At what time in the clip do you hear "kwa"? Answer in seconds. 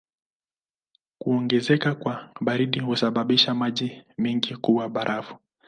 1.95-2.29